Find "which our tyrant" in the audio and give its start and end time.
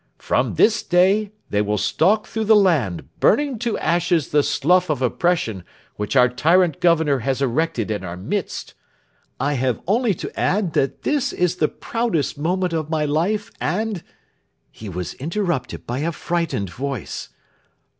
5.95-6.79